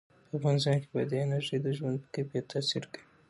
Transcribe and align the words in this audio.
په 0.27 0.33
افغانستان 0.39 0.75
کې 0.81 0.87
بادي 0.93 1.17
انرژي 1.21 1.57
د 1.61 1.67
ژوند 1.77 1.97
په 2.01 2.07
کیفیت 2.15 2.45
تاثیر 2.53 2.83
کوي. 2.91 3.03